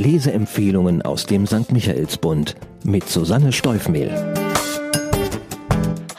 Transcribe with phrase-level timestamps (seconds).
[0.00, 1.72] Leseempfehlungen aus dem St.
[1.72, 4.10] Michaelsbund mit Susanne Steufmehl.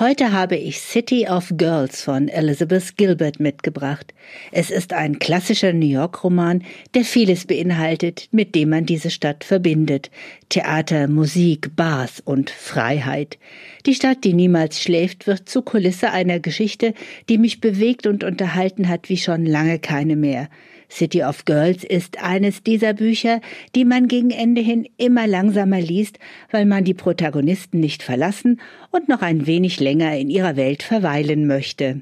[0.00, 4.14] Heute habe ich City of Girls von Elizabeth Gilbert mitgebracht.
[4.50, 6.64] Es ist ein klassischer New York-Roman,
[6.94, 10.10] der vieles beinhaltet, mit dem man diese Stadt verbindet.
[10.48, 13.38] Theater, Musik, Bars und Freiheit.
[13.86, 16.94] Die Stadt, die niemals schläft, wird zu Kulisse einer Geschichte,
[17.28, 20.48] die mich bewegt und unterhalten hat wie schon lange keine mehr.
[20.90, 23.40] City of Girls ist eines dieser Bücher,
[23.74, 26.18] die man gegen Ende hin immer langsamer liest,
[26.50, 28.60] weil man die Protagonisten nicht verlassen
[28.90, 32.00] und noch ein wenig länger in ihrer Welt verweilen möchte.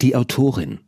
[0.00, 0.80] Die Autorin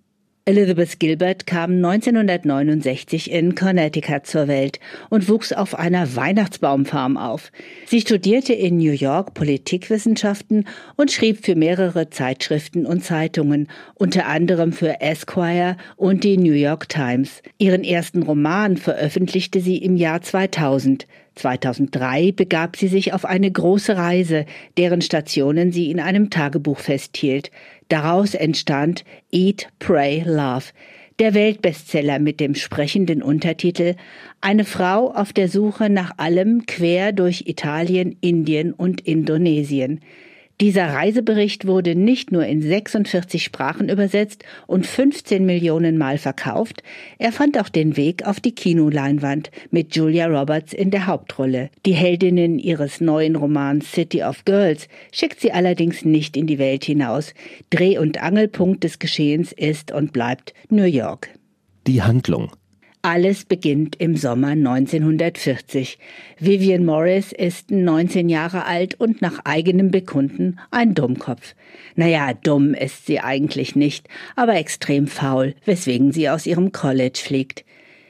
[0.46, 7.50] Elizabeth Gilbert kam 1969 in Connecticut zur Welt und wuchs auf einer Weihnachtsbaumfarm auf.
[7.86, 14.74] Sie studierte in New York Politikwissenschaften und schrieb für mehrere Zeitschriften und Zeitungen, unter anderem
[14.74, 17.42] für Esquire und die New York Times.
[17.56, 21.06] Ihren ersten Roman veröffentlichte sie im Jahr 2000.
[21.36, 24.46] 2003 begab sie sich auf eine große Reise,
[24.76, 27.50] deren Stationen sie in einem Tagebuch festhielt.
[27.88, 30.66] Daraus entstand Eat, Pray, Love,
[31.18, 33.94] der Weltbestseller mit dem sprechenden Untertitel
[34.40, 40.00] Eine Frau auf der Suche nach allem quer durch Italien, Indien und Indonesien.
[40.60, 46.84] Dieser Reisebericht wurde nicht nur in 46 Sprachen übersetzt und 15 Millionen Mal verkauft,
[47.18, 51.70] er fand auch den Weg auf die Kinoleinwand mit Julia Roberts in der Hauptrolle.
[51.84, 56.84] Die Heldinnen ihres neuen Romans City of Girls schickt sie allerdings nicht in die Welt
[56.84, 57.34] hinaus.
[57.70, 61.30] Dreh- und Angelpunkt des Geschehens ist und bleibt New York.
[61.88, 62.52] Die Handlung
[63.04, 65.98] alles beginnt im Sommer 1940.
[66.38, 71.54] Vivian Morris ist 19 Jahre alt und nach eigenem Bekunden ein Dummkopf.
[71.96, 77.66] Naja, dumm ist sie eigentlich nicht, aber extrem faul, weswegen sie aus ihrem College fliegt.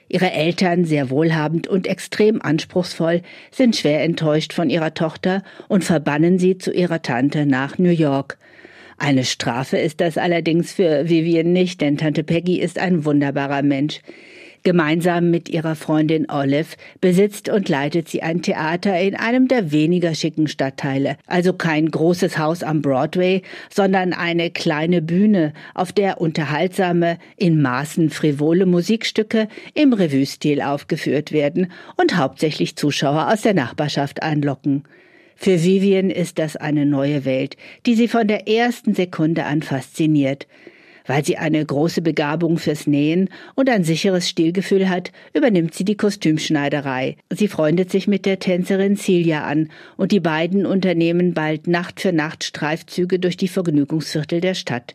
[0.09, 6.39] Ihre Eltern, sehr wohlhabend und extrem anspruchsvoll, sind schwer enttäuscht von ihrer Tochter und verbannen
[6.39, 8.39] sie zu ihrer Tante nach New York.
[8.97, 14.01] Eine Strafe ist das allerdings für Vivian nicht, denn Tante Peggy ist ein wunderbarer Mensch.
[14.65, 20.15] Gemeinsam mit ihrer Freundin Olive besitzt und leitet sie ein Theater in einem der weniger
[20.15, 21.19] schicken Stadtteile.
[21.27, 28.09] Also kein großes Haus am Broadway, sondern eine kleine Bühne, auf der unterhaltsame, in Maßen
[28.09, 34.85] frivole Musikstücke im Revue-Stil aufgeführt werden und hauptsächlich Zuschauer aus der Nachbarschaft anlocken.
[35.37, 40.47] Für Vivian ist das eine neue Welt, die sie von der ersten Sekunde an fasziniert.
[41.07, 45.97] Weil sie eine große Begabung fürs Nähen und ein sicheres Stilgefühl hat, übernimmt sie die
[45.97, 47.17] Kostümschneiderei.
[47.31, 52.13] Sie freundet sich mit der Tänzerin Celia an und die beiden unternehmen bald Nacht für
[52.13, 54.95] Nacht Streifzüge durch die Vergnügungsviertel der Stadt.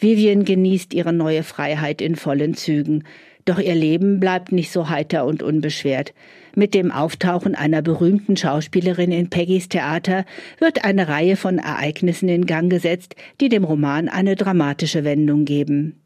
[0.00, 3.04] Vivian genießt ihre neue Freiheit in vollen Zügen.
[3.44, 6.14] Doch ihr Leben bleibt nicht so heiter und unbeschwert.
[6.54, 10.24] Mit dem Auftauchen einer berühmten Schauspielerin in Peggys Theater
[10.58, 16.00] wird eine Reihe von Ereignissen in Gang gesetzt, die dem Roman eine dramatische Wendung geben.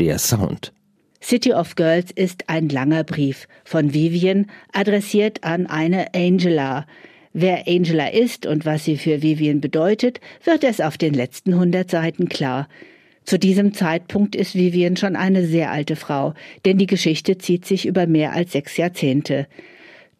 [0.00, 0.72] Der Sound.
[1.22, 6.84] City of Girls ist ein langer Brief von Vivian, adressiert an eine Angela.
[7.32, 11.90] Wer Angela ist und was sie für Vivian bedeutet, wird es auf den letzten hundert
[11.90, 12.68] Seiten klar.
[13.24, 16.34] Zu diesem Zeitpunkt ist Vivian schon eine sehr alte Frau,
[16.64, 19.46] denn die Geschichte zieht sich über mehr als sechs Jahrzehnte.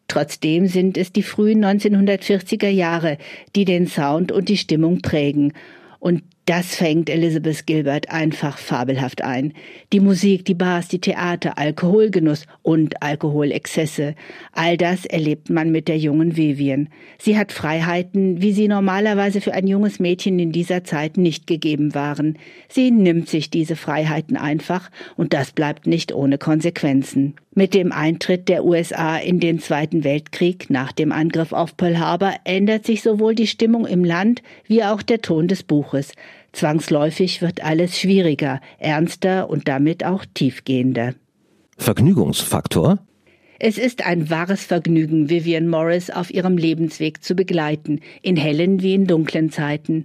[0.08, 3.18] Trotzdem sind es die frühen 1940er Jahre,
[3.56, 5.52] die den Sound und die Stimmung prägen.
[6.00, 9.52] Und das fängt Elizabeth Gilbert einfach fabelhaft ein.
[9.92, 14.16] Die Musik, die Bars, die Theater, Alkoholgenuss und Alkoholexzesse.
[14.50, 16.88] All das erlebt man mit der jungen Vivian.
[17.18, 21.94] Sie hat Freiheiten, wie sie normalerweise für ein junges Mädchen in dieser Zeit nicht gegeben
[21.94, 22.36] waren.
[22.68, 27.34] Sie nimmt sich diese Freiheiten einfach und das bleibt nicht ohne Konsequenzen.
[27.54, 32.32] Mit dem Eintritt der USA in den Zweiten Weltkrieg nach dem Angriff auf Pearl Harbor
[32.44, 36.14] ändert sich sowohl die Stimmung im Land wie auch der Ton des Buches.
[36.52, 41.14] Zwangsläufig wird alles schwieriger, ernster und damit auch tiefgehender.
[41.78, 42.98] Vergnügungsfaktor?
[43.58, 48.94] Es ist ein wahres Vergnügen, Vivian Morris auf ihrem Lebensweg zu begleiten, in hellen wie
[48.94, 50.04] in dunklen Zeiten.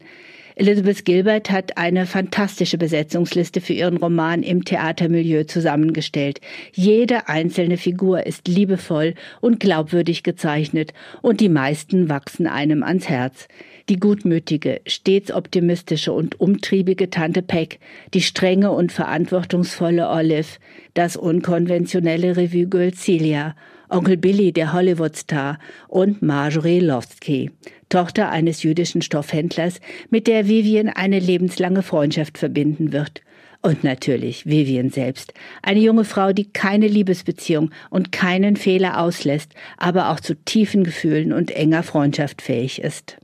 [0.60, 6.42] Elizabeth Gilbert hat eine fantastische Besetzungsliste für ihren Roman im Theatermilieu zusammengestellt.
[6.74, 13.48] Jede einzelne Figur ist liebevoll und glaubwürdig gezeichnet und die meisten wachsen einem ans Herz.
[13.88, 17.78] Die gutmütige, stets optimistische und umtriebige Tante Peck,
[18.16, 20.58] die strenge und verantwortungsvolle Olive,
[20.96, 23.54] das unkonventionelle Revue-Girl Celia
[23.90, 27.52] Onkel Billy, der Hollywood-Star, und Marjorie Lovsky,
[27.90, 29.80] Tochter eines jüdischen Stoffhändlers,
[30.10, 33.22] mit der Vivian eine lebenslange Freundschaft verbinden wird.
[33.62, 35.34] Und natürlich Vivian selbst.
[35.62, 41.34] Eine junge Frau, die keine Liebesbeziehung und keinen Fehler auslässt, aber auch zu tiefen Gefühlen
[41.34, 43.18] und enger Freundschaft fähig ist.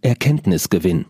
[0.00, 1.06] Erkenntnisgewinn.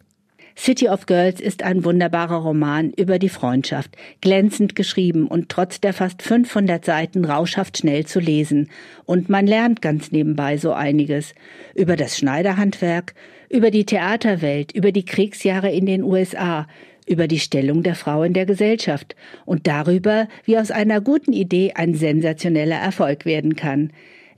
[0.56, 5.92] City of Girls ist ein wunderbarer Roman über die Freundschaft, glänzend geschrieben und trotz der
[5.92, 8.70] fast 500 Seiten rauschhaft schnell zu lesen.
[9.04, 11.34] Und man lernt ganz nebenbei so einiges.
[11.74, 13.14] Über das Schneiderhandwerk,
[13.50, 16.66] über die Theaterwelt, über die Kriegsjahre in den USA,
[17.06, 21.72] über die Stellung der Frau in der Gesellschaft und darüber, wie aus einer guten Idee
[21.74, 23.92] ein sensationeller Erfolg werden kann.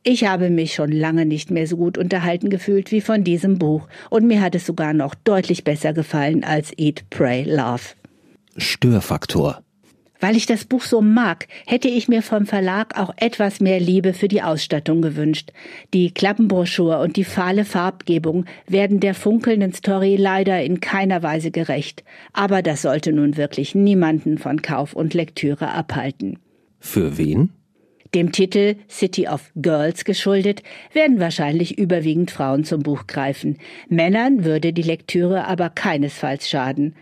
[0.08, 3.88] Ich habe mich schon lange nicht mehr so gut unterhalten gefühlt wie von diesem Buch
[4.08, 7.82] und mir hat es sogar noch deutlich besser gefallen als Eat, Pray, Love.
[8.56, 9.64] Störfaktor.
[10.20, 14.14] Weil ich das Buch so mag, hätte ich mir vom Verlag auch etwas mehr Liebe
[14.14, 15.50] für die Ausstattung gewünscht.
[15.92, 22.04] Die Klappenbroschur und die fahle Farbgebung werden der funkelnden Story leider in keiner Weise gerecht.
[22.32, 26.38] Aber das sollte nun wirklich niemanden von Kauf und Lektüre abhalten.
[26.78, 27.50] Für wen?
[28.14, 30.62] Dem Titel City of Girls geschuldet,
[30.92, 33.58] werden wahrscheinlich überwiegend Frauen zum Buch greifen.
[33.88, 36.94] Männern würde die Lektüre aber keinesfalls schaden.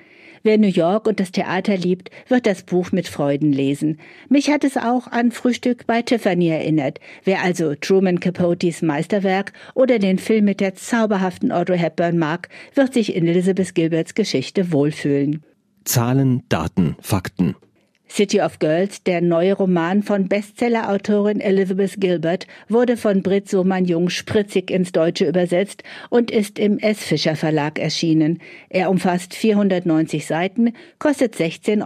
[0.47, 3.99] Wer New York und das Theater liebt, wird das Buch mit Freuden lesen.
[4.29, 7.01] Mich hat es auch an Frühstück bei Tiffany erinnert.
[7.25, 12.93] Wer also Truman Capotes Meisterwerk oder den Film mit der zauberhaften Audrey Hepburn mag, wird
[12.93, 15.43] sich in Elizabeth Gilberts Geschichte wohlfühlen.
[15.85, 17.57] Zahlen, Daten, Fakten.
[18.15, 24.71] City of Girls, der neue Roman von Bestsellerautorin Elizabeth Gilbert, wurde von Brit Sohmann-Jung spritzig
[24.71, 27.01] ins Deutsche übersetzt und ist im S.
[27.01, 28.39] Fischer Verlag erschienen.
[28.69, 31.83] Er umfasst 490 Seiten, kostet 16,99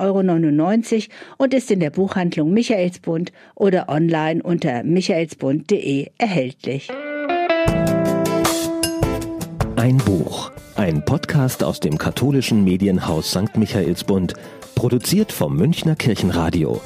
[0.99, 1.07] Euro
[1.39, 6.89] und ist in der Buchhandlung Michaelsbund oder online unter michaelsbund.de erhältlich.
[9.77, 10.53] Ein Buch.
[10.79, 13.57] Ein Podcast aus dem katholischen Medienhaus St.
[13.57, 14.35] Michaelsbund
[14.79, 16.81] Produziert vom Münchner Kirchenradio.